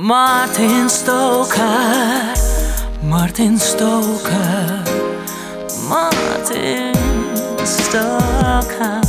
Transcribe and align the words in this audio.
Martin 0.00 0.88
Stoker, 0.88 2.32
Martin 3.02 3.58
Stoker, 3.58 4.84
Martin 5.88 6.94
Stoker. 7.66 9.00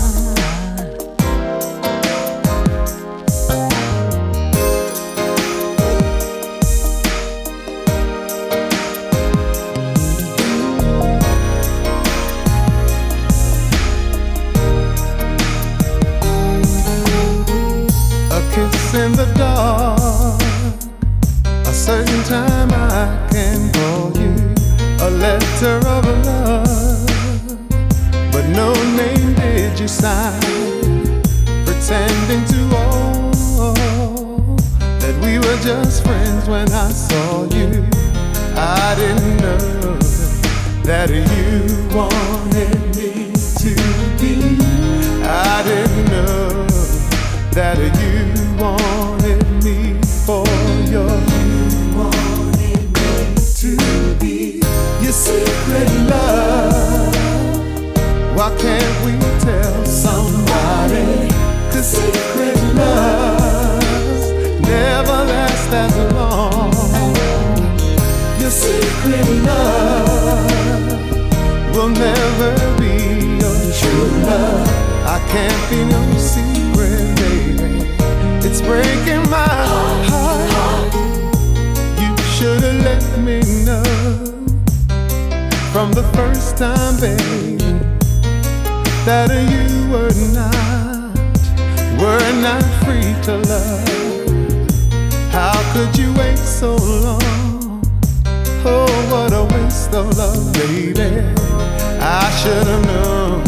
A 18.31 18.41
kiss 18.51 18.93
in 18.95 19.11
the 19.11 19.31
dark. 19.37 19.98
Certain 21.89 22.23
time 22.25 22.69
I 22.71 23.27
can 23.31 23.73
call 23.73 24.11
you 24.15 24.31
a 25.01 25.09
letter 25.09 25.77
of 25.87 26.05
love. 26.23 27.07
But 28.31 28.45
no 28.49 28.71
name 28.95 29.33
did 29.33 29.79
you 29.79 29.87
sign, 29.87 30.39
pretending 31.65 32.45
to 32.53 32.61
own 32.77 33.31
that 34.99 35.15
we 35.23 35.39
were 35.39 35.59
just 35.63 36.03
friends 36.03 36.47
when 36.47 36.71
I 36.71 36.91
saw 36.91 37.45
you. 37.45 37.83
I 38.55 38.93
didn't 38.95 39.37
know 39.37 39.97
that 40.83 41.09
you 41.09 41.97
wanted 41.97 42.77
me 42.97 43.33
to 43.63 43.73
be. 44.21 44.61
I 45.25 45.63
didn't 45.63 46.05
know 46.11 46.67
that 47.49 47.79
you 47.79 48.61
wanted 48.61 48.88
can't 58.59 59.05
we 59.05 59.13
tell 59.39 59.85
somebody? 59.85 61.29
Cause 61.71 61.87
secret 61.97 62.57
loves 62.75 64.31
never 64.67 65.19
last 65.33 65.71
as 65.71 65.95
long. 66.13 66.71
Your 68.39 68.51
secret 68.51 69.27
love 69.43 70.91
will 71.75 71.89
never 71.89 72.51
be 72.79 72.95
your 73.41 73.57
true 73.79 74.09
love. 74.27 74.67
I 75.15 75.19
can't 75.33 75.63
be 75.69 75.79
no 75.95 76.01
secret, 76.17 77.05
baby. 77.21 77.71
It's 78.47 78.61
breaking 78.61 79.23
my 79.29 79.47
heart. 80.09 80.93
You 82.01 82.11
should 82.33 82.61
have 82.63 82.83
let 82.83 83.03
me 83.19 83.39
know 83.65 83.83
from 85.71 85.93
the 85.93 86.03
first 86.15 86.57
time, 86.57 86.99
baby, 86.99 87.68
that 89.09 89.31
you 89.53 89.89
were 89.91 90.13
not, 90.37 91.17
were 91.99 92.31
not 92.45 92.63
free 92.83 93.11
to 93.23 93.37
love. 93.49 93.87
How 95.31 95.57
could 95.73 95.97
you 95.97 96.13
wait 96.13 96.37
so 96.37 96.75
long? 96.75 97.81
Oh, 98.63 98.85
what 99.09 99.33
a 99.33 99.43
waste 99.55 99.95
of 99.95 100.15
love, 100.15 100.53
baby. 100.53 101.25
I 101.99 102.29
should 102.39 102.67
have 102.67 102.85
known 102.85 103.43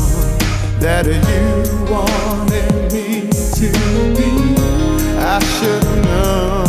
that 0.80 1.06
you 1.06 1.86
wanted 1.94 2.92
me 2.92 3.30
to 3.59 3.70
be. 4.17 4.32
I 5.36 5.38
should 5.54 5.84
have 5.84 6.06
known 6.09 6.66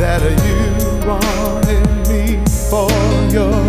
that 0.00 0.22
you 0.46 0.62
wanted 1.06 1.84
me 2.08 2.22
for 2.70 2.88
your 3.30 3.67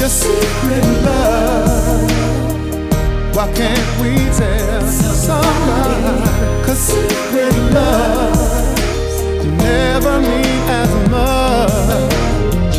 your 0.00 0.08
secret 0.08 0.84
love. 1.04 2.10
Why 3.36 3.52
can't 3.52 4.00
we 4.00 4.14
tell 4.32 4.86
somebody? 4.86 6.64
Cause 6.64 6.78
secret 6.78 7.54
love 7.74 8.78
never 9.58 10.20
mean 10.20 10.60
as 10.80 10.90
much. 11.10 12.76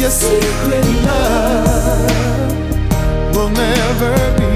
Your 0.00 0.08
secret 0.08 0.86
love 1.04 2.10
will 3.34 3.50
never 3.50 4.14
be 4.40 4.52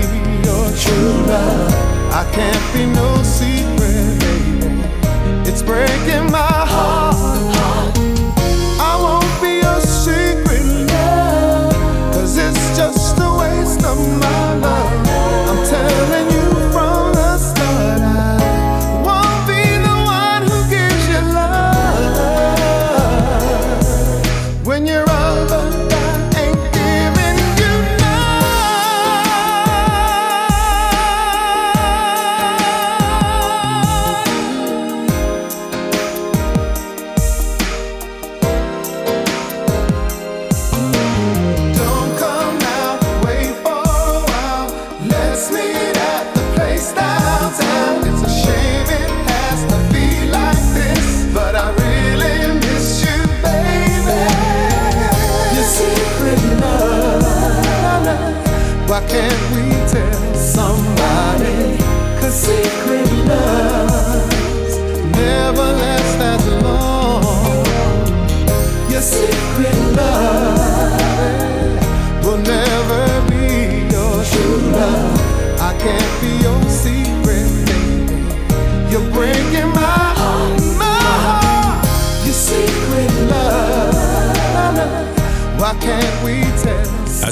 your 0.47 0.67
true 0.83 1.15
love. 1.33 1.75
I 2.21 2.25
can't 2.33 2.67
be 2.73 2.87
no 2.87 3.23
secret, 3.23 4.19
baby. 4.19 4.83
It's 5.47 5.63
breaking 5.63 6.31
my 6.33 6.53
heart. 6.73 7.08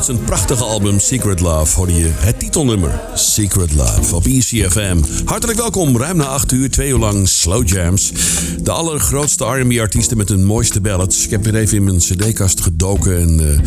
Zijn 0.07 0.25
prachtige 0.25 0.65
album 0.65 1.01
Secret 1.01 1.41
Love 1.41 1.77
hoorde 1.77 1.95
je 1.95 2.11
het 2.13 2.39
titelnummer 2.39 3.01
Secret 3.15 3.75
Love 3.75 4.15
op 4.15 4.25
ECFM. 4.25 4.99
Hartelijk 5.25 5.59
welkom, 5.59 5.97
ruim 5.97 6.17
na 6.17 6.25
8 6.25 6.53
uur, 6.53 6.71
twee 6.71 6.89
uur 6.89 6.99
lang 6.99 7.29
Slow 7.29 7.69
Jams. 7.69 8.13
De 8.63 8.71
allergrootste 8.71 9.45
R&B-artiesten 9.45 10.17
met 10.17 10.29
hun 10.29 10.45
mooiste 10.45 10.81
ballads. 10.81 11.25
Ik 11.25 11.31
heb 11.31 11.45
weer 11.45 11.55
even 11.55 11.77
in 11.77 11.85
mijn 11.85 11.99
cd-kast 11.99 12.61
gedoken 12.61 13.21
en 13.21 13.41
eh, 13.41 13.59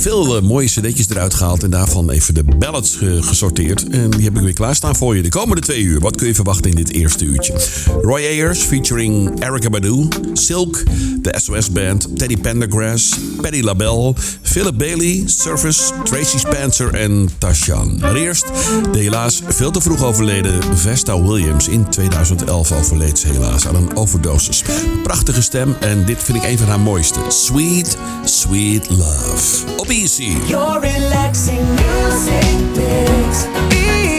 veel 0.00 0.36
eh, 0.36 0.42
mooie 0.42 0.66
cd'tjes 0.66 1.08
eruit 1.08 1.34
gehaald. 1.34 1.62
En 1.62 1.70
daarvan 1.70 2.10
even 2.10 2.34
de 2.34 2.44
ballads 2.44 2.96
ge- 2.96 3.22
gesorteerd. 3.22 3.88
En 3.88 4.10
die 4.10 4.24
heb 4.24 4.36
ik 4.36 4.42
weer 4.42 4.52
klaarstaan 4.52 4.96
voor 4.96 5.16
je 5.16 5.22
de 5.22 5.28
komende 5.28 5.62
twee 5.62 5.82
uur. 5.82 6.00
Wat 6.00 6.16
kun 6.16 6.26
je 6.26 6.34
verwachten 6.34 6.70
in 6.70 6.76
dit 6.76 6.92
eerste 6.92 7.24
uurtje? 7.24 7.54
Roy 8.02 8.20
Ayers 8.20 8.58
featuring 8.60 9.42
Erica 9.44 9.68
Badu, 9.70 10.08
Silk, 10.32 10.82
de 11.22 11.34
SOS 11.42 11.70
Band, 11.70 12.18
Teddy 12.18 12.36
Pendergrass, 12.36 13.14
Patti 13.40 13.62
LaBelle, 13.62 14.14
Philip 14.42 14.78
Bailey, 14.78 15.22
Surface, 15.26 15.82
Tracy 16.04 16.38
Spencer 16.38 16.94
en 16.94 17.28
Tashan. 17.38 17.98
Maar 18.00 18.14
eerst 18.14 18.44
de 18.92 18.98
helaas 18.98 19.40
veel 19.48 19.70
te 19.70 19.80
vroeg 19.80 20.04
overleden 20.04 20.52
Vesta 20.74 21.22
Williams. 21.22 21.68
In 21.68 21.88
2011 21.90 22.72
overleed 22.72 23.18
ze 23.18 23.26
helaas 23.28 23.66
aan 23.66 23.74
een 23.74 23.96
overdosis. 23.96 24.62
Prachtige 25.02 25.42
stem 25.42 25.74
en 25.80 26.04
dit 26.04 26.16
vind 26.22 26.38
ik 26.38 26.50
een 26.50 26.58
van 26.58 26.66
haar 26.68 26.80
mooiste. 26.80 27.18
Sweet, 27.28 27.96
Sweet 28.24 28.90
Love. 28.90 29.64
Easy. 29.88 30.34
Your 30.48 30.80
relaxing 30.80 31.64
music 31.76 32.76
mix. 32.76 34.15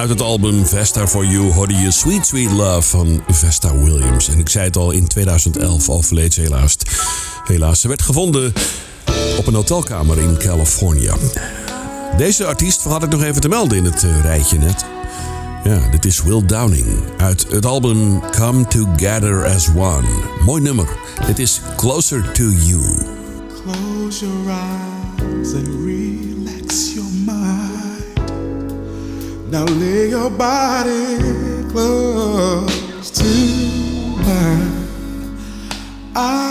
Uit 0.00 0.08
het 0.08 0.20
album 0.20 0.66
Vesta 0.66 1.08
For 1.08 1.26
You 1.26 1.52
hoorde 1.52 1.74
je 1.74 1.90
Sweet 1.90 2.26
Sweet 2.26 2.50
Love 2.50 2.88
van 2.88 3.22
Vesta 3.28 3.76
Williams. 3.76 4.28
En 4.28 4.38
ik 4.38 4.48
zei 4.48 4.64
het 4.64 4.76
al, 4.76 4.90
in 4.90 5.06
2011 5.06 5.88
overleed 5.88 6.34
ze 6.34 6.40
helaas. 6.40 6.76
Helaas, 7.44 7.80
ze 7.80 7.88
werd 7.88 8.02
gevonden 8.02 8.52
op 9.38 9.46
een 9.46 9.54
hotelkamer 9.54 10.18
in 10.18 10.38
California. 10.38 11.14
Deze 12.16 12.46
artiest 12.46 12.82
had 12.82 13.02
ik 13.02 13.10
nog 13.10 13.22
even 13.22 13.40
te 13.40 13.48
melden 13.48 13.78
in 13.78 13.84
het 13.84 14.02
eh, 14.04 14.20
rijtje 14.20 14.58
net. 14.58 14.84
Ja, 15.64 15.88
dit 15.90 16.04
is 16.04 16.22
Will 16.22 16.46
Downing 16.46 16.86
uit 17.16 17.46
het 17.50 17.66
album 17.66 18.20
Come 18.30 18.66
Together 18.66 19.46
As 19.54 19.68
One. 19.76 20.08
Mooi 20.44 20.62
nummer. 20.62 20.88
Dit 21.26 21.38
is 21.38 21.60
Closer 21.76 22.32
To 22.32 22.44
You. 22.44 22.82
Close 23.64 24.26
your 24.26 24.48
eyes 24.48 24.79
Now 29.50 29.64
lay 29.64 30.10
your 30.10 30.30
body 30.30 31.18
close 31.72 33.10
to 33.10 33.24
mine. 34.22 34.86
I 36.14 36.49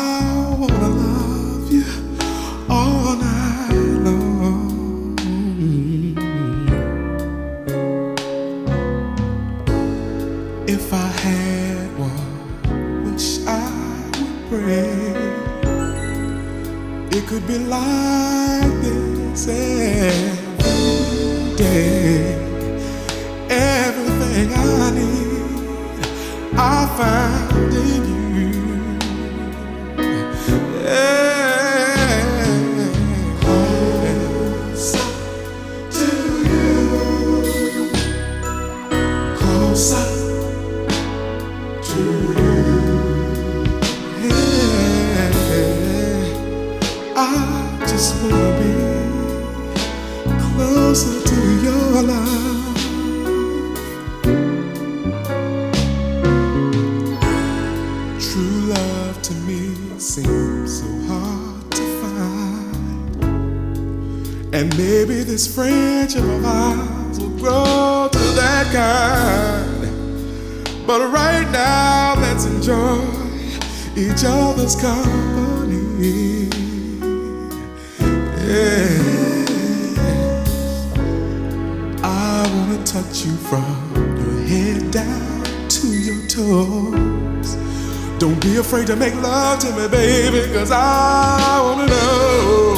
to 88.89 88.95
make 88.95 89.13
love 89.21 89.59
to 89.59 89.67
me, 89.73 89.87
baby, 89.87 90.51
cause 90.51 90.71
I 90.71 91.61
wanna 91.61 91.85
know 91.85 92.73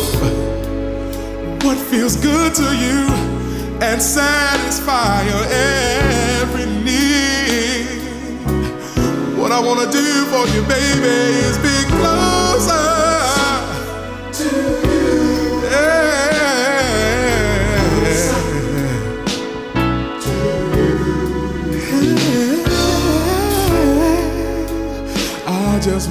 what 1.64 1.78
feels 1.78 2.18
good 2.18 2.54
to 2.54 2.64
you 2.76 3.08
and 3.82 4.02
satisfy 4.02 5.24
your 5.24 5.46
every 6.42 6.66
need. 6.84 8.02
What 9.40 9.54
I 9.54 9.62
wanna 9.62 9.90
do 9.90 10.26
for 10.26 10.46
you, 10.54 10.62
baby, 10.64 11.16
is 11.48 11.58
be 11.60 11.90
closer 11.96 12.41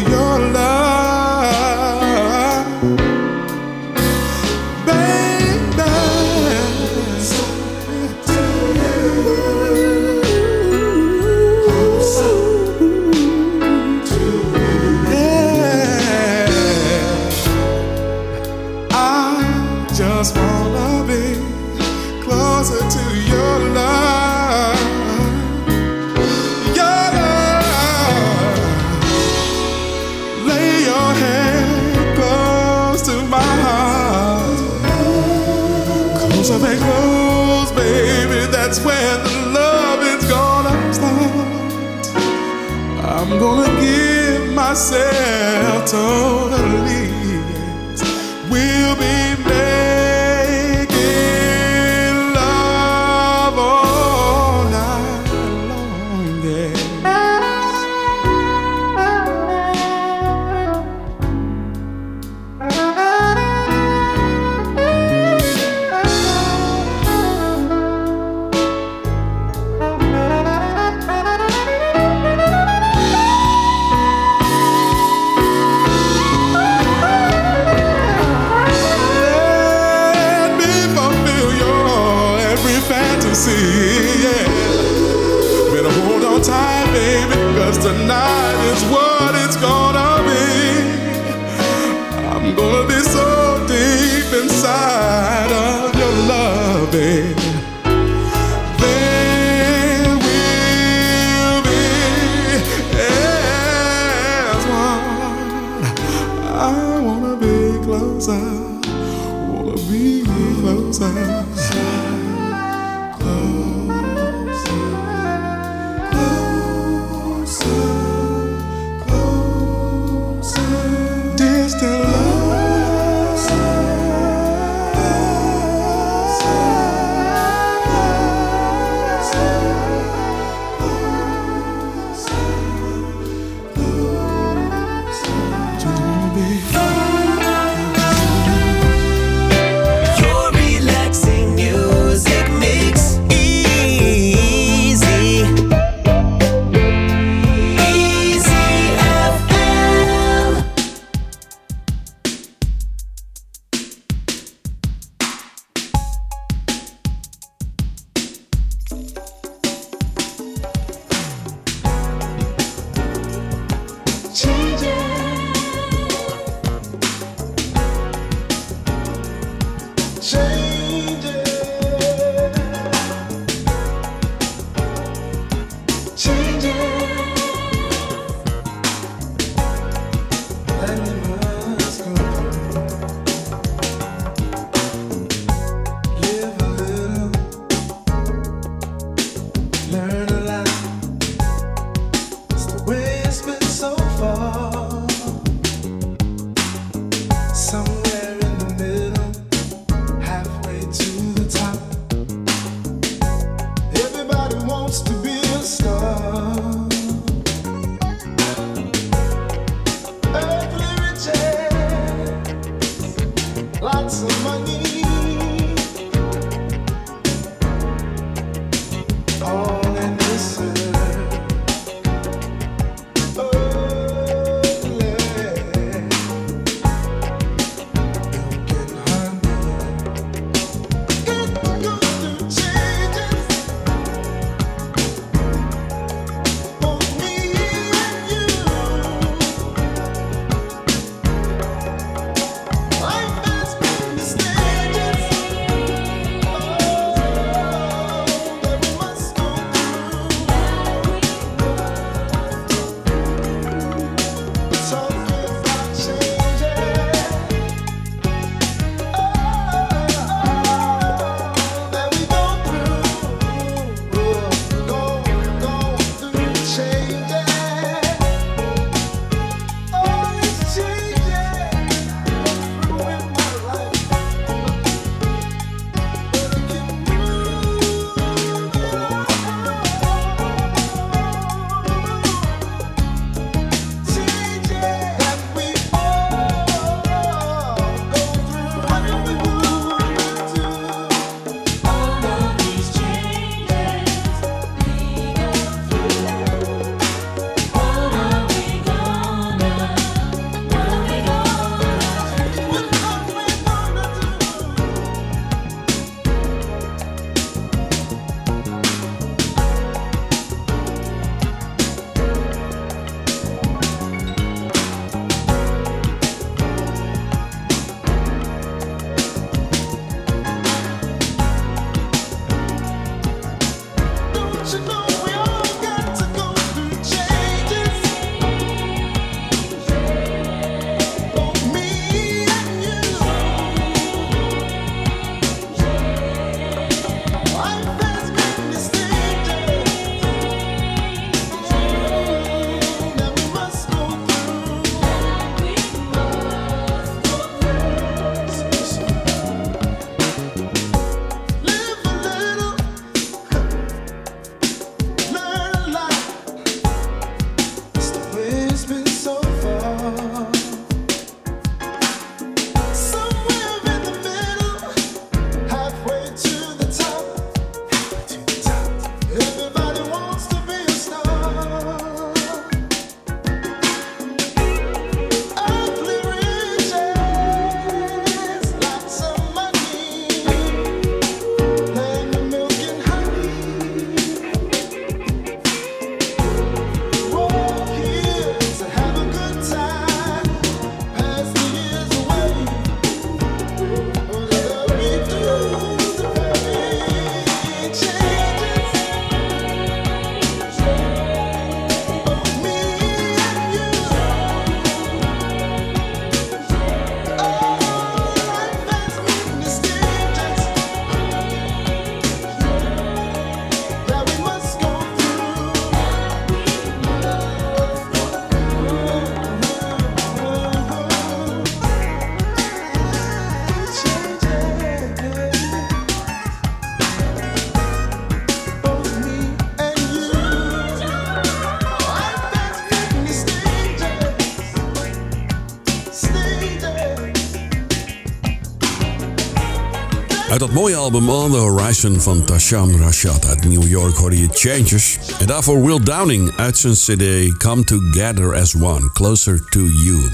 dat 440.63 440.73
mooie 440.73 440.97
album 440.97 441.29
On 441.29 441.51
the 441.51 441.57
Horizon 441.57 442.21
van 442.21 442.45
Tasham 442.45 442.97
Rashad 442.97 443.47
uit 443.47 443.69
New 443.69 443.89
York 443.89 444.17
hoorde 444.17 444.39
je 444.39 444.49
Changes. 444.53 445.19
En 445.39 445.47
daarvoor 445.47 445.85
Will 445.85 446.01
Downing 446.01 446.53
uit 446.57 446.79
zijn 446.79 446.95
cd 446.95 447.57
Come 447.57 447.85
Together 447.85 448.61
as 448.61 448.75
One, 448.75 449.11
Closer 449.13 449.65
to 449.69 449.81
You. 449.81 450.31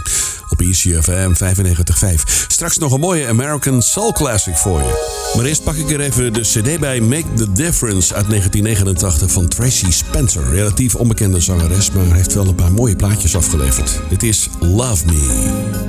Op 0.49 0.61
ECFM 0.61 1.33
95.5. 1.35 2.47
Straks 2.49 2.79
nog 2.79 2.93
een 2.93 3.01
mooie 3.01 3.27
American 3.27 3.83
Soul 3.83 4.13
Classic 4.13 4.57
voor 4.57 4.81
je. 4.81 5.31
Maar 5.37 5.45
eerst 5.45 5.65
pak 5.65 5.75
ik 5.75 5.91
er 5.91 6.01
even 6.01 6.33
de 6.33 6.41
cd 6.41 6.81
bij 6.81 7.01
Make 7.01 7.35
the 7.35 7.53
Difference 7.53 8.15
uit 8.15 8.29
1989 8.29 9.31
van 9.31 9.49
Tracy 9.49 9.91
Spencer. 9.91 10.51
Relatief 10.51 10.95
onbekende 10.95 11.41
zangeres, 11.41 11.91
maar 11.91 12.15
heeft 12.15 12.35
wel 12.35 12.47
een 12.47 12.55
paar 12.55 12.73
mooie 12.73 12.97
plaatjes 12.97 13.37
afgeleverd. 13.37 14.01
Dit 14.09 14.23
is 14.23 14.49
Love 14.61 15.07
Me. 15.07 15.88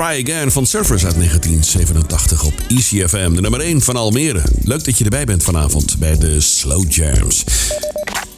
Try 0.00 0.22
Again 0.22 0.50
van 0.50 0.66
Surfers 0.66 1.04
uit 1.04 1.14
1987 1.14 2.44
op 2.44 2.52
ECFM. 2.68 3.34
De 3.34 3.40
nummer 3.40 3.60
1 3.60 3.80
van 3.80 3.96
Almere. 3.96 4.42
Leuk 4.62 4.84
dat 4.84 4.98
je 4.98 5.04
erbij 5.04 5.24
bent 5.24 5.42
vanavond 5.42 5.98
bij 5.98 6.18
de 6.18 6.40
Slow 6.40 6.92
Jams. 6.92 7.44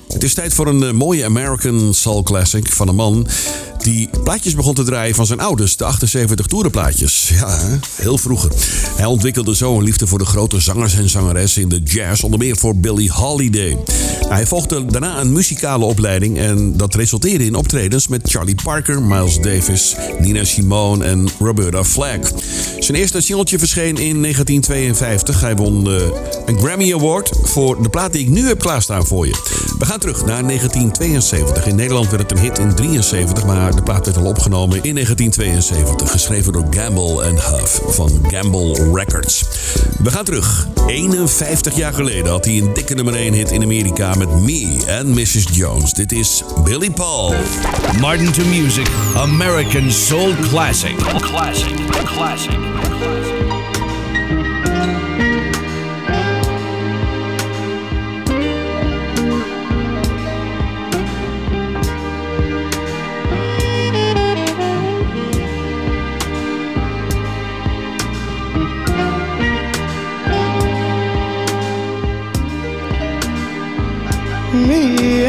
Het 0.08 0.22
is 0.22 0.34
tijd 0.34 0.54
voor 0.54 0.66
een 0.66 0.82
eh, 0.82 0.92
mooie 0.92 1.24
American 1.24 1.94
Soul 1.94 2.22
Classic 2.22 2.72
van 2.72 2.88
een 2.88 2.94
man 2.94 3.26
die 3.82 4.08
plaatjes 4.22 4.54
begon 4.54 4.74
te 4.74 4.82
draaien 4.82 5.14
van 5.14 5.26
zijn 5.26 5.40
ouders, 5.40 5.76
de 5.76 5.84
78 5.84 6.46
toerenplaatjes. 6.46 7.30
Ja, 7.34 7.78
heel 7.94 8.18
vroeger. 8.18 8.50
Hij 8.96 9.04
ontwikkelde 9.06 9.56
zo 9.56 9.76
een 9.76 9.84
liefde 9.84 10.06
voor 10.06 10.18
de 10.18 10.24
grote 10.24 10.60
zangers 10.60 10.94
en 10.94 11.08
zangeressen 11.08 11.62
in 11.62 11.68
de 11.68 11.80
jazz, 11.82 12.22
onder 12.22 12.38
meer 12.38 12.56
voor 12.56 12.76
Billie 12.76 13.10
Holiday. 13.10 13.78
Hij 14.28 14.46
volgde 14.46 14.86
daarna 14.86 15.20
een 15.20 15.32
muzikale 15.32 15.84
opleiding 15.84 16.38
en 16.38 16.76
dat 16.76 16.94
resulteerde 16.94 17.44
in 17.44 17.54
optredens 17.54 18.08
met 18.08 18.30
Charlie 18.30 18.54
Parker, 18.62 19.02
Miles 19.02 19.40
Davis, 19.40 19.96
Nina 20.18 20.44
Simone 20.44 21.04
en 21.04 21.28
Roberta 21.38 21.84
Flack. 21.84 22.30
Zijn 22.78 22.98
eerste 22.98 23.20
singeltje 23.20 23.58
verscheen 23.58 23.96
in 23.96 24.22
1952. 24.22 25.40
Hij 25.40 25.56
won 25.56 25.90
eh, 25.90 25.94
een 26.46 26.58
Grammy 26.58 26.92
Award 26.94 27.30
voor 27.42 27.82
de 27.82 27.88
plaat 27.88 28.12
die 28.12 28.22
ik 28.22 28.28
nu 28.28 28.46
heb 28.46 28.58
klaarstaan 28.58 29.06
voor 29.06 29.26
je. 29.26 29.71
We 29.82 29.88
gaan 29.88 29.98
terug 29.98 30.24
naar 30.24 30.46
1972. 30.46 31.66
In 31.66 31.74
Nederland 31.74 32.10
werd 32.10 32.22
het 32.22 32.32
een 32.32 32.38
hit 32.38 32.58
in 32.58 32.74
73, 32.74 33.44
maar 33.44 33.74
de 33.74 33.82
plaat 33.82 34.04
werd 34.04 34.16
al 34.16 34.24
opgenomen 34.24 34.82
in 34.82 34.94
1972. 34.94 36.10
Geschreven 36.10 36.52
door 36.52 36.66
Gamble 36.70 37.22
en 37.24 37.34
Huff 37.34 37.80
van 37.86 38.10
Gamble 38.28 38.90
Records. 38.92 39.44
We 39.98 40.10
gaan 40.10 40.24
terug. 40.24 40.66
51 40.86 41.76
jaar 41.76 41.92
geleden 41.92 42.30
had 42.30 42.44
hij 42.44 42.58
een 42.58 42.72
dikke 42.74 42.94
nummer 42.94 43.14
1 43.14 43.32
hit 43.32 43.50
in 43.50 43.62
Amerika 43.62 44.14
met 44.14 44.40
Me 44.40 44.84
and 44.98 45.08
Mrs. 45.08 45.46
Jones. 45.52 45.92
Dit 45.92 46.12
is 46.12 46.42
Billy 46.64 46.90
Paul. 46.90 47.34
Martin 48.00 48.32
to 48.32 48.44
Music 48.44 48.88
American 49.16 49.90
Soul 49.90 50.34
Classic. 50.50 50.96
Classic. 50.96 51.74
Classic. 52.04 52.58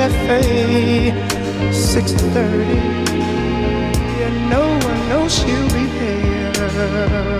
Cafe, 0.00 1.12
6:30, 1.72 2.80
and 4.24 4.36
no 4.48 4.64
one 4.88 5.00
knows 5.10 5.30
she'll 5.38 5.70
be 5.76 5.84
there. 6.00 7.36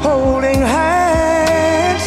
Holding 0.00 0.62
hands, 0.76 2.04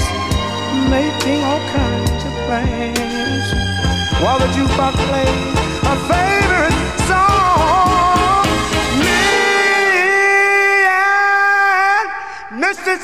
making 0.89 1.39
all 1.49 1.63
kinds 1.79 2.21
of 2.29 2.33
plans, 2.47 3.47
while 4.23 4.39
the 4.43 4.49
jukebox 4.55 4.95
plays 5.09 5.57
a 5.93 5.95
favorite 6.11 6.79
song. 7.09 8.45
Me 9.03 9.21
and 10.97 12.07
Mrs. 12.63 13.03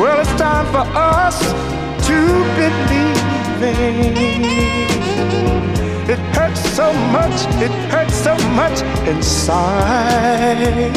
Well, 0.00 0.18
it's 0.20 0.34
time 0.40 0.66
for 0.72 0.84
us 0.98 1.38
to 2.08 2.18
believe. 2.56 3.14
It 6.06 6.18
hurts 6.36 6.60
so 6.76 6.92
much, 6.92 7.46
it 7.62 7.70
hurts 7.90 8.14
so 8.14 8.36
much 8.50 8.82
inside. 9.08 10.92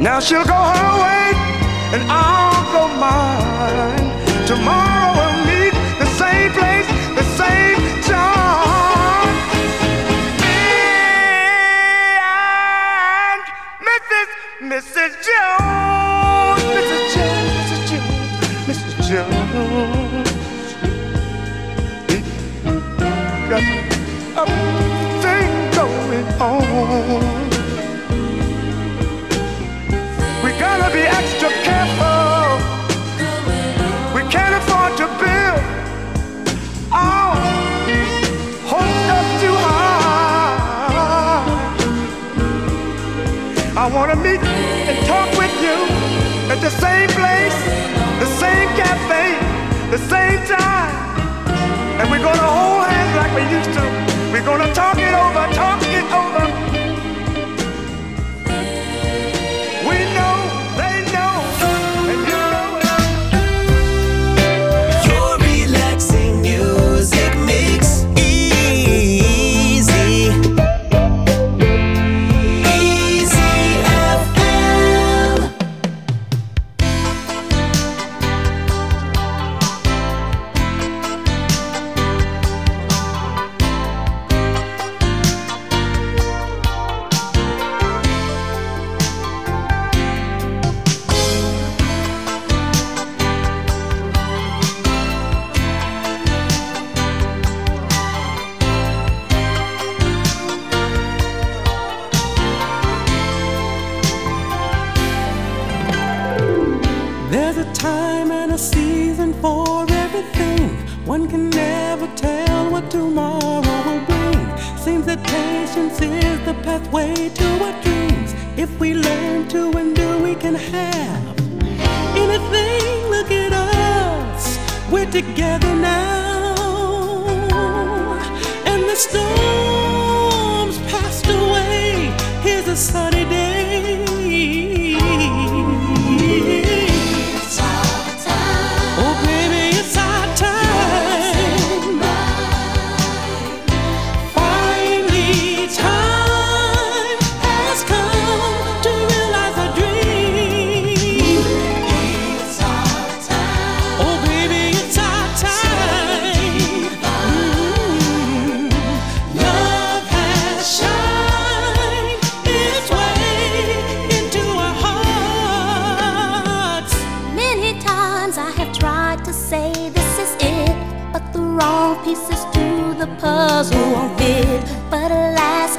Now 0.00 0.20
she'll 0.20 0.44
go 0.44 0.52
her 0.52 0.92
way, 1.02 1.32
and 1.94 2.02
I'll 2.10 2.64
go 2.74 2.88
mine. 3.00 4.08
Tomorrow 4.46 5.08
we'll 5.16 5.38
meet 5.46 5.74
the 5.98 6.06
same 6.22 6.50
place, 6.52 6.86
the 7.16 7.24
same 7.40 7.77
Mrs. 14.68 15.16
Jones, 15.24 15.77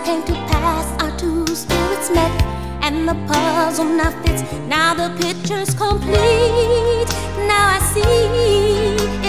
came 0.10 0.24
to 0.24 0.34
pass, 0.49 0.88
our 1.03 1.12
two 1.20 1.45
spirits 1.55 2.10
met, 2.10 2.32
and 2.82 3.07
the 3.07 3.14
puzzle 3.28 3.86
now 3.86 4.10
fits. 4.24 4.41
Now 4.68 4.89
the 5.01 5.10
picture's 5.22 5.72
complete. 5.76 7.10
Now 7.51 7.78
I 7.78 7.80
see 7.93 8.26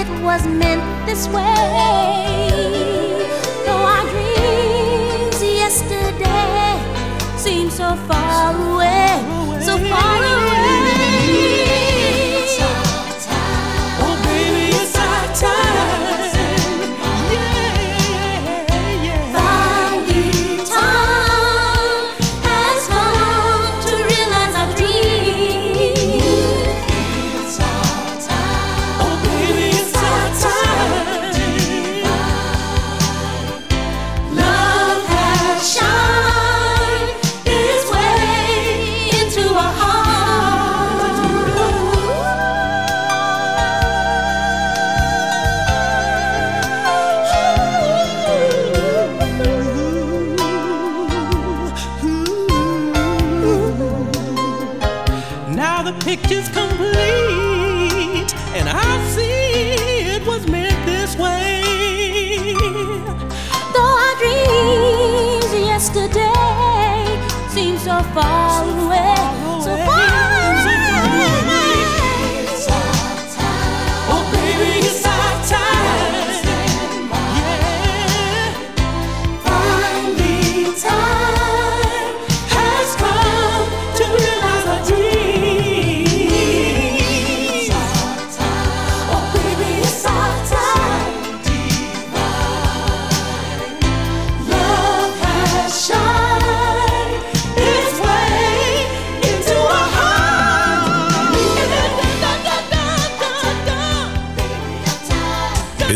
it 0.00 0.08
was 0.24 0.42
meant 0.46 0.84
this 1.06 1.22
way. 1.36 2.46
Though 3.66 3.84
our 3.94 4.04
dreams 4.12 5.38
yesterday 5.42 6.72
seem 7.36 7.68
so 7.68 7.88
far 8.08 8.54
away, 8.68 9.10
so 9.68 9.74
far 9.92 10.18
away. 10.34 10.50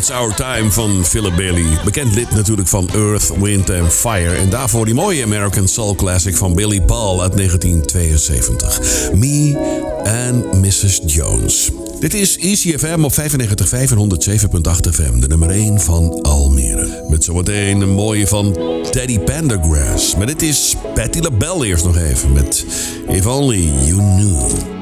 It's 0.05 0.13
Our 0.13 0.35
Time 0.35 0.71
van 0.71 1.05
Philip 1.05 1.37
Bailey. 1.37 1.79
Bekend 1.85 2.15
lid 2.15 2.31
natuurlijk 2.31 2.69
van 2.69 2.89
Earth, 2.95 3.33
Wind 3.41 3.71
and 3.71 3.93
Fire. 3.93 4.35
En 4.35 4.51
daarvoor 4.51 4.85
die 4.85 4.95
mooie 4.95 5.23
American 5.23 5.69
Soul 5.69 5.95
Classic 5.95 6.37
van 6.37 6.55
Billy 6.55 6.81
Paul 6.81 7.23
uit 7.23 7.37
1972. 7.37 9.11
Me 9.15 9.57
and 10.05 10.53
Mrs. 10.53 11.01
Jones. 11.07 11.71
Dit 12.01 12.15
is 12.15 12.39
ECFM 12.39 13.05
op 13.05 13.13
95.5 13.13 13.23
en 13.71 13.97
107.8 13.97 14.91
FM. 14.91 15.21
De 15.21 15.29
nummer 15.29 15.51
1 15.51 15.81
van 15.81 16.23
Almere. 16.23 17.05
Met 17.09 17.25
zometeen 17.25 17.81
een 17.81 17.95
mooie 17.95 18.27
van 18.27 18.57
Teddy 18.91 19.19
Pendergrass. 19.19 20.17
Maar 20.17 20.27
dit 20.27 20.43
is 20.43 20.75
Patti 20.95 21.21
LaBelle 21.21 21.67
eerst 21.67 21.85
nog 21.85 21.97
even. 21.97 22.33
Met 22.33 22.67
If 23.09 23.27
Only 23.27 23.73
You 23.85 23.97
Knew. 23.97 24.74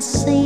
Just 0.00 0.26
never 0.26 0.45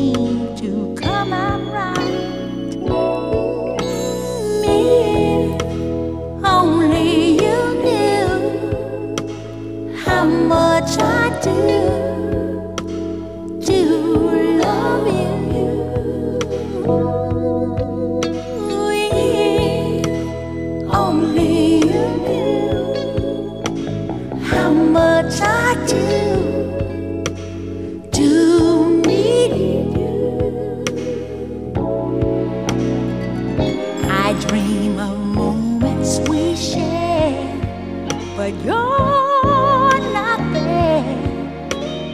you're 38.65 40.01
not 40.13 40.41
there. 40.53 41.19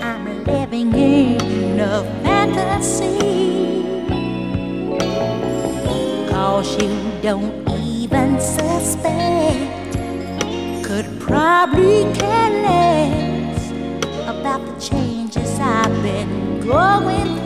I'm 0.03 0.45
living 0.45 0.93
in 0.95 1.81
a 1.81 2.05
fantasy. 2.23 3.17
Cause 6.31 6.83
you 6.83 6.91
don't 7.23 7.69
even 7.69 8.41
suspect, 8.41 9.95
could 10.85 11.09
probably 11.21 12.05
care 12.15 12.51
less 12.63 13.71
about 14.27 14.65
the 14.67 14.81
changes 14.81 15.59
I've 15.61 16.03
been 16.03 16.61
going 16.61 17.37
through. 17.39 17.46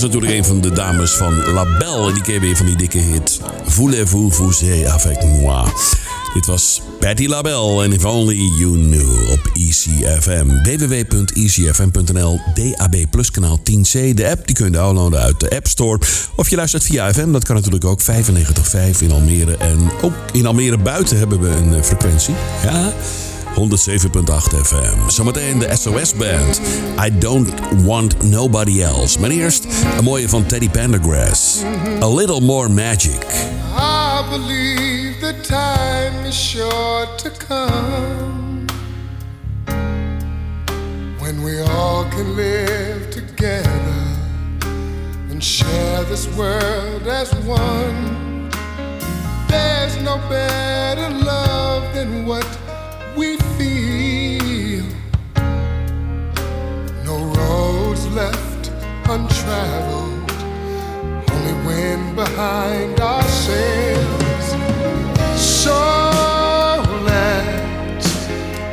Was 0.00 0.02
natuurlijk 0.02 0.32
een 0.32 0.44
van 0.44 0.60
de 0.60 0.72
dames 0.72 1.10
van 1.10 1.52
La 1.52 1.64
Belle. 1.78 2.12
Die 2.12 2.32
je 2.32 2.40
weer 2.40 2.56
van 2.56 2.66
die 2.66 2.76
dikke 2.76 2.98
hit. 2.98 3.40
Voulez-vous 3.64 4.34
vous 4.34 4.62
avec 4.86 5.22
moi? 5.22 5.68
Dit 6.34 6.46
was 6.46 6.82
Patti 7.00 7.28
LaBelle 7.28 7.82
en 7.82 7.92
If 7.92 8.04
Only 8.04 8.34
You 8.58 8.72
Knew 8.72 9.30
op 9.30 9.50
ECFM. 9.52 10.46
www.ecfm.nl 10.62 12.40
DAB 12.54 12.96
Plus 13.10 13.30
kanaal 13.30 13.58
10C. 13.58 14.14
De 14.14 14.28
app 14.30 14.46
die 14.46 14.54
kun 14.54 14.64
je 14.64 14.70
downloaden 14.70 15.20
uit 15.20 15.40
de 15.40 15.50
App 15.50 15.66
Store. 15.66 15.98
Of 16.34 16.50
je 16.50 16.56
luistert 16.56 16.84
via 16.84 17.12
FM, 17.12 17.32
dat 17.32 17.44
kan 17.44 17.54
natuurlijk 17.54 17.84
ook 17.84 18.00
95.5 18.02 18.06
in 19.00 19.12
Almere. 19.12 19.56
En 19.56 19.78
ook 20.02 20.14
in 20.32 20.46
Almere 20.46 20.78
buiten 20.78 21.18
hebben 21.18 21.40
we 21.40 21.48
een 21.48 21.74
eh, 21.74 21.82
frequentie. 21.82 22.34
Ja, 22.64 22.92
107.8 23.54 24.62
FM. 24.62 25.08
Zometeen 25.08 25.58
de 25.58 25.76
SOS 25.76 26.14
Band. 26.14 26.60
I 27.06 27.18
don't 27.18 27.52
want 27.84 28.22
nobody 28.22 28.82
else. 28.82 29.20
Maar 29.20 29.30
eerst 29.30 29.66
een 29.98 30.04
mooie 30.04 30.28
van 30.28 30.46
Teddy 30.46 30.70
Pendergrass. 30.70 31.62
A 32.02 32.14
little 32.14 32.40
more 32.40 32.68
magic. 32.68 33.26
I 33.76 34.22
believe 34.30 35.20
the 35.20 35.40
time 35.40 36.26
is 36.28 36.48
sure 36.48 37.08
to 37.16 37.30
come 37.48 38.64
when 41.20 41.42
we 41.42 41.60
all 41.60 42.04
can 42.08 42.34
live 42.34 43.10
together 43.10 43.94
and 45.30 45.44
share 45.44 46.04
this 46.04 46.26
world 46.36 47.06
as 47.06 47.32
one. 47.46 48.48
There's 49.48 49.96
no 50.00 50.18
better 50.28 51.08
love 51.10 51.94
than 51.94 52.26
what 52.26 52.46
feel 53.58 54.84
no 57.04 57.16
roads 57.38 58.06
left 58.08 58.72
untraveled, 59.08 60.30
only 61.30 61.54
wind 61.66 62.16
behind 62.16 63.00
our 63.00 63.22
sails. 63.22 64.46
So 65.36 65.78
let's 67.04 68.08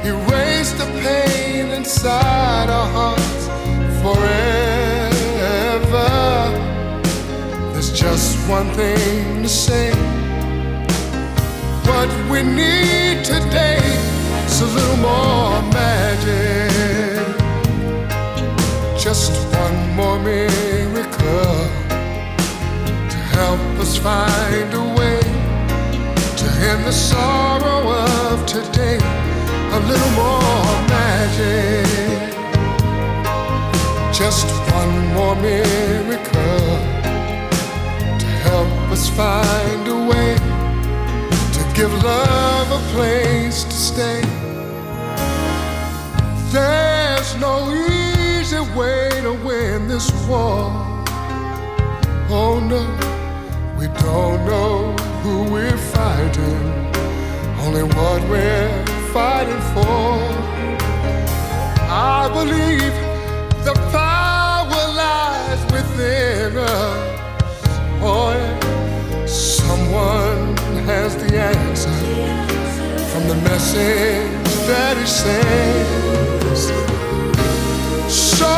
erase 0.04 0.72
the 0.74 0.88
pain 1.04 1.70
inside 1.70 2.70
our 2.70 2.90
hearts 2.98 3.44
forever. 4.02 5.42
There's 7.74 7.92
just 7.92 8.38
one 8.50 8.70
thing 8.72 9.44
to 9.44 9.50
say. 9.50 9.94
What 11.86 12.10
we 12.32 12.42
need 12.42 13.26
today 13.26 14.11
a 14.62 14.66
little 14.76 14.98
more 14.98 15.62
magic. 15.74 17.36
Just 18.96 19.32
one 19.58 19.96
more 19.96 20.20
miracle 20.20 21.58
to 23.12 23.18
help 23.38 23.60
us 23.80 23.98
find 23.98 24.72
a 24.74 24.86
way 25.00 25.20
to 26.40 26.46
end 26.70 26.86
the 26.86 26.92
sorrow 26.92 27.90
of 27.90 28.46
today. 28.46 29.00
A 29.78 29.80
little 29.90 30.14
more 30.24 30.72
magic. 30.96 32.22
Just 34.14 34.46
one 34.80 34.96
more 35.16 35.36
miracle 35.38 36.68
to 38.22 38.28
help 38.46 38.92
us 38.92 39.10
find 39.10 39.88
a 39.88 40.00
way 40.12 40.36
to 41.56 41.62
give 41.74 41.92
love 42.04 42.70
a 42.72 42.82
place 42.94 43.64
to 43.64 43.74
stay. 43.74 44.51
There's 46.52 47.34
no 47.38 47.72
easy 47.72 48.60
way 48.76 49.10
to 49.22 49.32
win 49.32 49.88
this 49.88 50.12
war. 50.28 50.68
Oh 52.30 52.60
no, 52.60 52.84
we 53.80 53.88
don't 53.88 54.46
know 54.46 54.92
who 55.24 55.50
we're 55.50 55.78
fighting, 55.78 56.62
only 57.62 57.84
what 57.84 58.22
we're 58.28 58.86
fighting 59.14 59.62
for. 59.72 60.20
I 61.90 62.30
believe 62.34 62.94
the 63.64 63.74
power 63.90 64.84
lies 65.02 65.64
within 65.72 66.58
us. 66.58 67.18
Oh, 68.04 68.34
yeah. 68.34 69.26
someone 69.26 70.58
has 70.84 71.16
the 71.16 71.34
answer 71.34 71.96
from 73.10 73.30
the 73.30 73.36
message 73.36 74.68
that 74.68 74.98
he 74.98 75.06
sends. 75.06 76.31
So 78.10 78.54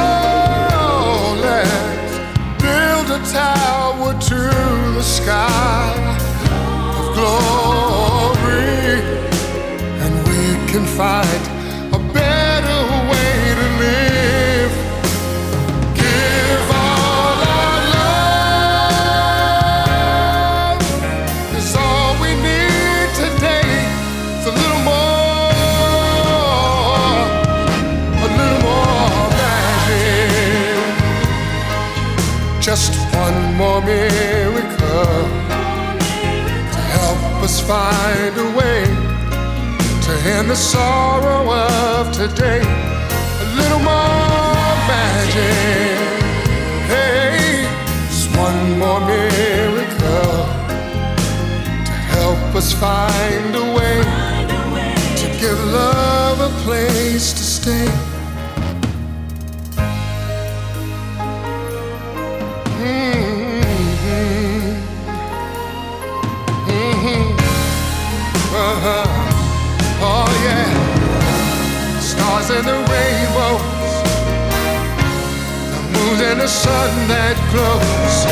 let's 1.48 2.16
build 2.62 3.08
a 3.12 3.22
tower 3.32 4.14
to 4.30 4.40
the 4.98 5.04
sky 5.04 5.94
of 7.00 7.06
glory, 7.18 9.02
and 10.04 10.14
we 10.28 10.42
can 10.72 10.86
fight 10.86 11.53
find 37.68 38.38
a 38.38 38.58
way 38.58 38.84
to 40.06 40.12
end 40.36 40.50
the 40.50 40.56
sorrow 40.56 41.50
of 41.50 42.12
today. 42.12 42.60
A 42.60 43.48
little 43.56 43.80
more 43.80 44.76
magic. 44.92 45.98
Hey, 46.92 47.64
just 48.10 48.36
one 48.36 48.78
more 48.80 49.00
miracle 49.00 50.44
to 51.88 51.94
help 52.18 52.56
us 52.56 52.74
find 52.74 53.56
a 53.56 53.68
way 53.78 53.98
to 55.22 55.28
give 55.40 55.58
love 55.72 56.42
a 56.42 56.52
place 56.64 57.32
to 57.32 57.44
stay. 57.44 58.13
Stars 72.44 72.58
and 72.58 72.68
the 72.68 72.74
rainbows, 72.92 73.62
the 75.72 75.82
moon 75.94 76.22
and 76.32 76.42
the 76.42 76.48
sun 76.48 77.08
that 77.08 77.36
glows, 77.52 78.26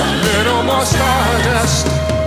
a 0.00 0.10
little 0.26 0.62
more 0.64 0.84
stardust. 0.84 2.17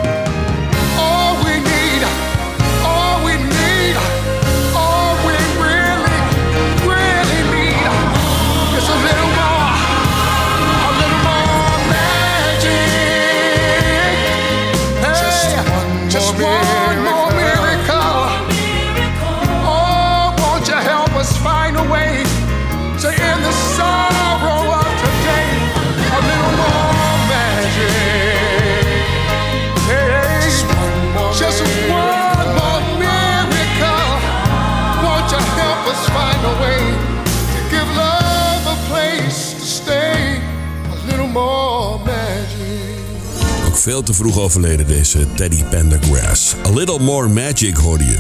Veel 43.82 44.04
te 44.04 44.14
vroeg 44.14 44.40
overleden 44.40 44.88
deze 44.88 45.28
Teddy 45.36 45.64
Pendergrass. 45.64 46.56
A 46.66 46.70
Little 46.70 47.00
More 47.00 47.28
Magic 47.28 47.76
hoorde 47.78 48.06
je. 48.06 48.18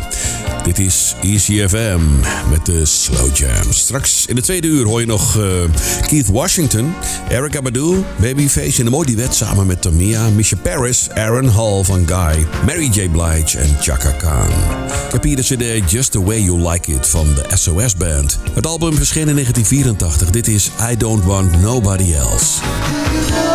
Dit 0.63 0.79
is 0.79 1.15
ECFM 1.21 1.99
met 2.49 2.65
de 2.65 2.85
Slow 2.85 3.35
Jam. 3.35 3.71
Straks 3.73 4.25
in 4.25 4.35
de 4.35 4.41
tweede 4.41 4.67
uur 4.67 4.85
hoor 4.85 4.99
je 4.99 5.05
nog 5.05 5.37
eh, 5.37 5.43
Keith 6.07 6.27
Washington, 6.27 6.93
Erica 7.29 7.61
Badu, 7.61 8.03
Babyface 8.19 8.79
in 8.79 8.85
een 8.85 8.91
mooi 8.91 9.15
duet 9.15 9.35
samen 9.35 9.67
met 9.67 9.81
Tamia, 9.81 10.29
Misha 10.29 10.57
Paris, 10.61 11.09
Aaron 11.09 11.47
Hall 11.47 11.83
van 11.83 12.07
Guy, 12.07 12.47
Mary 12.65 12.89
J. 12.93 13.09
Blige 13.09 13.57
en 13.57 13.77
Chaka 13.79 14.11
Khan. 14.11 14.49
Ik 15.05 15.11
heb 15.11 15.23
hier 15.23 15.35
de 15.35 15.41
cd 15.41 15.91
Just 15.91 16.11
The 16.11 16.23
Way 16.23 16.41
You 16.41 16.69
Like 16.69 16.91
It 16.91 17.07
van 17.07 17.27
de 17.35 17.45
SOS 17.53 17.95
Band. 17.95 18.39
Het 18.53 18.65
album 18.65 18.95
verscheen 18.95 19.27
in 19.27 19.33
1984. 19.33 20.29
Dit 20.29 20.47
is 20.47 20.71
I 20.91 20.97
Don't 20.97 21.23
Want 21.23 21.61
Nobody 21.61 22.13
Else. 22.13 23.50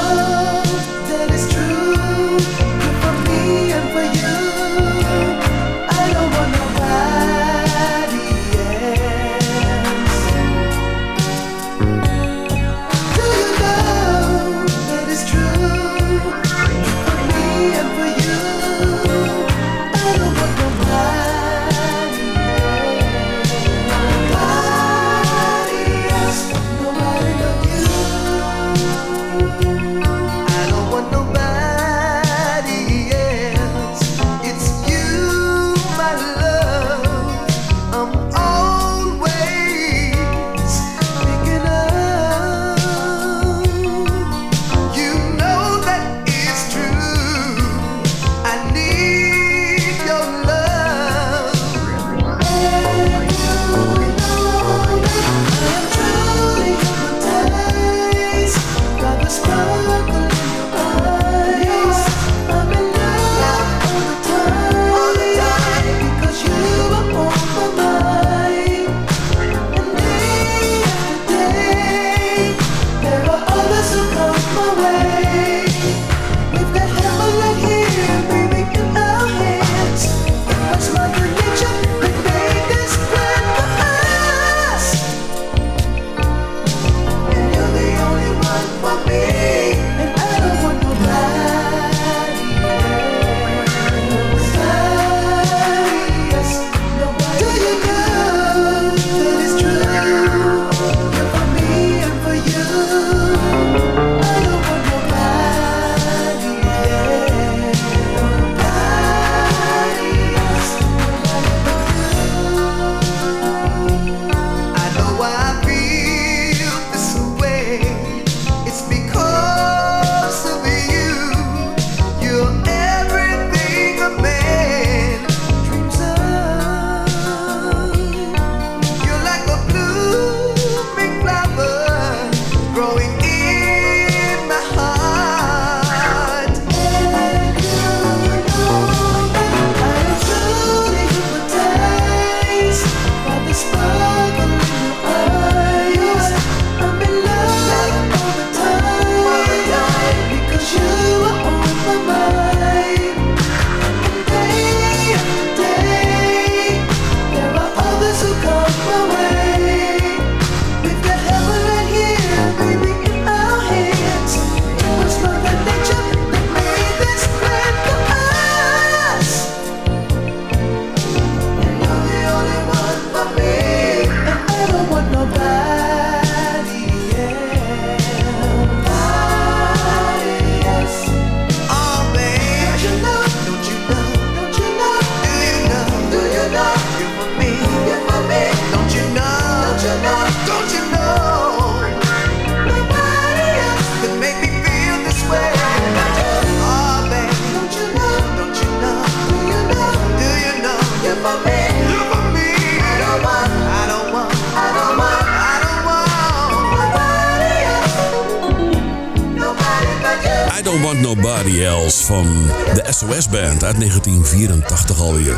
Uit 213.36 213.60
1984 213.60 215.00
alweer. 215.00 215.36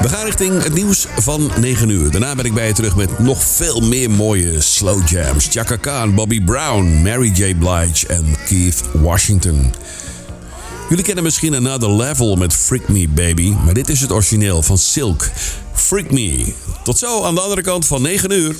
We 0.00 0.08
gaan 0.08 0.24
richting 0.24 0.62
het 0.62 0.74
nieuws 0.74 1.06
van 1.16 1.50
9 1.60 1.88
uur. 1.88 2.10
Daarna 2.10 2.34
ben 2.34 2.44
ik 2.44 2.54
bij 2.54 2.66
je 2.66 2.72
terug 2.72 2.96
met 2.96 3.18
nog 3.18 3.42
veel 3.42 3.80
meer 3.80 4.10
mooie 4.10 4.60
slow 4.60 5.08
jams. 5.08 5.46
Chaka 5.50 5.76
Khan, 5.76 6.14
Bobby 6.14 6.42
Brown, 6.42 7.02
Mary 7.02 7.30
J. 7.34 7.54
Blige 7.54 8.06
en 8.06 8.24
Keith 8.46 8.82
Washington. 8.92 9.74
Jullie 10.88 11.04
kennen 11.04 11.24
misschien 11.24 11.54
Another 11.54 11.90
Level 11.90 12.36
met 12.36 12.54
Freak 12.54 12.88
Me 12.88 13.08
Baby, 13.08 13.54
maar 13.64 13.74
dit 13.74 13.88
is 13.88 14.00
het 14.00 14.12
origineel 14.12 14.62
van 14.62 14.78
Silk. 14.78 15.30
Freak 15.72 16.10
Me. 16.10 16.52
Tot 16.82 16.98
zo 16.98 17.22
aan 17.22 17.34
de 17.34 17.40
andere 17.40 17.62
kant 17.62 17.86
van 17.86 18.02
9 18.02 18.32
uur. 18.32 18.56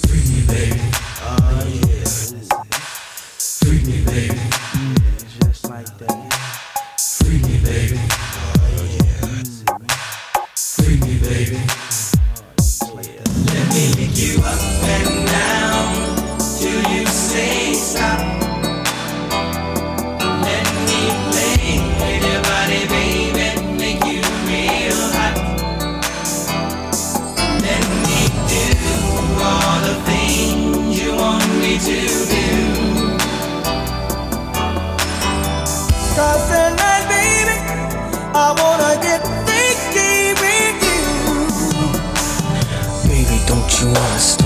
to 43.94 44.00
understand. 44.00 44.45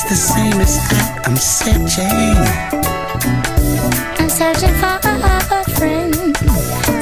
Needs 0.00 0.08
the 0.08 0.16
same 0.16 0.60
as 0.60 0.78
I. 0.78 1.20
I'm 1.24 1.36
searching. 1.36 2.36
I'm 4.18 4.28
searching 4.28 4.74
for 4.74 4.98
a 5.02 5.64
friend. 5.76 6.36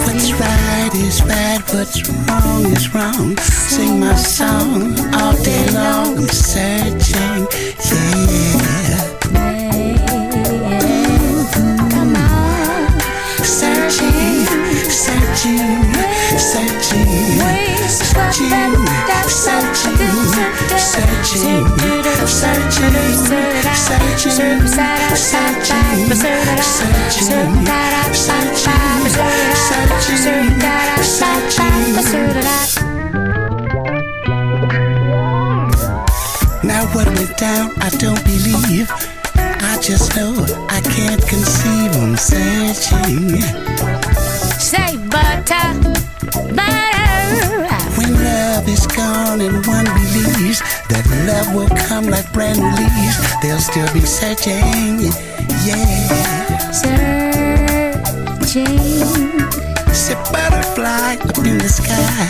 What's 0.05 0.32
right 0.32 0.90
is 0.94 1.22
right, 1.22 1.62
what's 1.74 2.09
wrong 2.09 2.66
is 2.72 2.94
wrong. 2.94 3.36
Sing 3.38 4.01
my 4.01 4.14
song 4.14 4.99
all 5.14 5.34
day 5.42 5.70
long. 5.72 6.18
I'm 6.18 6.28
searching, 6.28 7.46
yeah. 7.90 8.78
Searching, 19.39 19.95
searching, 20.76 21.62
searching, 22.26 22.95
searching, 23.86 24.66
searching, 24.66 25.39
Now 36.64 36.84
what 36.93 37.07
went 37.07 37.36
down, 37.39 37.70
I 37.80 37.91
don't 37.99 38.22
believe. 38.24 38.91
I 39.36 39.78
just 39.80 40.16
know 40.16 40.34
I 40.68 40.80
can't 40.80 41.24
conceive. 41.28 41.95
I'm 41.97 42.16
searching. 42.16 43.41
Say 44.59 44.97
butter, 44.97 45.95
butter. 46.55 46.97
Is 48.69 48.87
gone 48.87 49.41
and 49.41 49.66
one 49.66 49.87
believes 50.12 50.61
that 50.91 51.05
love 51.27 51.55
will 51.55 51.71
come 51.89 52.05
like 52.05 52.31
brand 52.35 52.59
new 52.59 52.69
leaves, 52.69 53.16
they'll 53.41 53.59
still 53.59 53.91
be 53.95 54.01
searching. 54.01 55.09
Yeah. 55.64 56.69
Searching. 58.43 58.69
Say 59.95 60.14
butterfly 60.31 61.16
up 61.16 61.39
in 61.47 61.57
the 61.57 61.69
sky. 61.71 62.29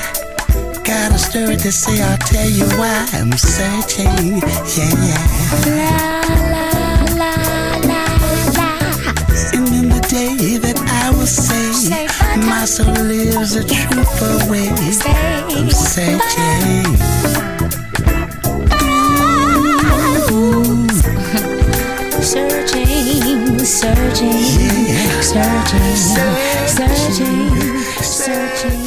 Got 0.84 1.10
a 1.10 1.18
story 1.18 1.56
to 1.56 1.72
say, 1.72 2.00
I'll 2.00 2.16
tell 2.18 2.48
you 2.48 2.66
why 2.78 3.08
I'm 3.14 3.32
searching. 3.32 4.38
Yeah, 4.78 4.94
yeah. 5.02 5.26
La 5.66 6.50
la 6.52 6.67
so 12.68 12.84
lives 12.84 13.54
the 13.54 13.64
truth 13.64 14.20
away. 14.44 14.68
I'm 14.68 15.70
searching. 15.70 16.84
Searching, 22.22 23.58
searching, 23.64 24.28
yeah. 24.86 25.20
searching, 25.22 25.96
searching, 26.66 27.16
searching. 27.16 27.78
searching. 28.02 28.77